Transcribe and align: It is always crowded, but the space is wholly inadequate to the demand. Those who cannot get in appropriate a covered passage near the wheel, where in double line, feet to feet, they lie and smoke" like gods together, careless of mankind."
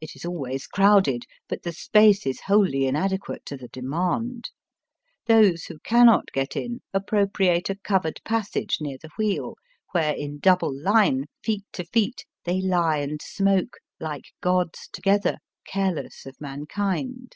It 0.00 0.14
is 0.14 0.24
always 0.24 0.64
crowded, 0.68 1.24
but 1.48 1.64
the 1.64 1.72
space 1.72 2.24
is 2.24 2.42
wholly 2.42 2.86
inadequate 2.86 3.44
to 3.46 3.56
the 3.56 3.66
demand. 3.66 4.50
Those 5.26 5.64
who 5.64 5.80
cannot 5.80 6.30
get 6.30 6.54
in 6.54 6.82
appropriate 6.94 7.68
a 7.68 7.74
covered 7.74 8.20
passage 8.24 8.76
near 8.80 8.96
the 8.96 9.10
wheel, 9.18 9.56
where 9.90 10.12
in 10.14 10.38
double 10.38 10.72
line, 10.72 11.24
feet 11.42 11.64
to 11.72 11.84
feet, 11.84 12.24
they 12.44 12.60
lie 12.60 12.98
and 12.98 13.20
smoke" 13.20 13.78
like 13.98 14.26
gods 14.40 14.88
together, 14.92 15.38
careless 15.66 16.26
of 16.26 16.40
mankind." 16.40 17.34